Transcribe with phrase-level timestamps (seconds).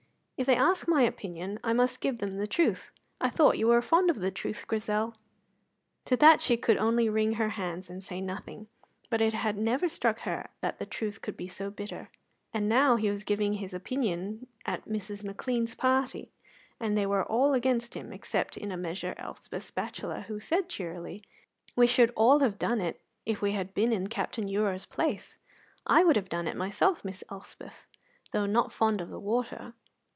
[0.41, 2.91] "If they ask my opinion, I must give them the truth.
[3.19, 5.13] I thought you were fond of the truth, Grizel."
[6.05, 8.65] To that she could only wring her hands and say nothing;
[9.11, 12.09] but it had never struck her that the truth could be so bitter.
[12.55, 15.23] And now he was giving his opinion at Mrs.
[15.23, 16.31] McLean's party,
[16.79, 21.23] and they were all against him, except, in a measure, Elspeth's bachelor, who said cheerily,
[21.75, 25.37] "We should all have done it if we had been in Captain Ure's place;
[25.85, 27.85] I would have done it myself, Miss Elspeth,
[28.31, 29.75] though not fond of the water."